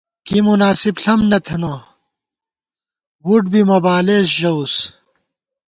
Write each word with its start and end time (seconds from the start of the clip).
کی 0.25 0.37
مناسِب 0.47 0.95
ݪم 1.03 1.21
نہ 1.31 1.39
تھنہ 1.45 1.73
وُٹ 3.25 3.43
بی 3.51 3.61
مہ 3.67 3.77
بالېس 3.83 4.25
ژَوُس 4.37 4.73